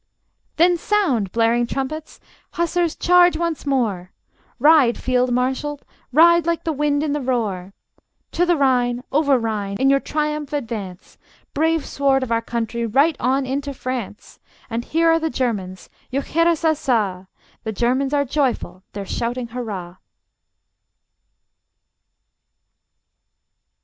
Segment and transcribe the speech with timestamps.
[0.55, 2.19] Then sound, blaring trumpets!
[2.53, 4.11] Hussars, charge once more!
[4.57, 5.79] Ride, field marshal,
[6.11, 7.75] ride like the wind in the roar!
[8.31, 11.19] To the Rhine, over Rhine, in your triumph advance!
[11.53, 14.39] Brave sword of our country, right on into France!
[14.71, 17.27] And here are the Germans: juchheirassassa!
[17.63, 19.97] The Germans are joyful; they're shouting hurrah!